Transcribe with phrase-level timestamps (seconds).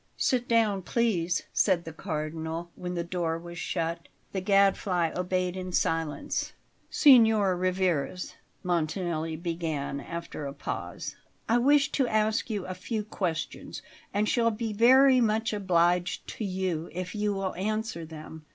[0.17, 4.07] "Sit down, please," said the Cardinal, when the door was shut.
[4.31, 6.53] The Gadfly obeyed in silence.
[6.89, 8.33] "Signor Rivarez,"
[8.63, 11.17] Montanelli began after a pause,
[11.47, 16.45] "I wish to ask you a few questions, and shall be very much obliged to
[16.45, 18.47] you if you will answer them."